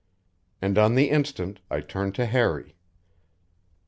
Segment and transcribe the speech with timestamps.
[0.63, 2.75] And on the instant I turned to Harry.